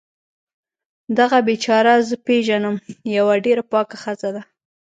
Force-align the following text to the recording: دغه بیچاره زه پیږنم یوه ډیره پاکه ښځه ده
دغه 1.19 1.37
بیچاره 1.47 1.93
زه 2.07 2.15
پیږنم 2.27 2.75
یوه 3.17 3.35
ډیره 3.45 3.63
پاکه 3.71 3.95
ښځه 4.03 4.29
ده 4.35 4.43